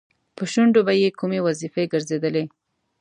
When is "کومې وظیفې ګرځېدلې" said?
1.19-2.43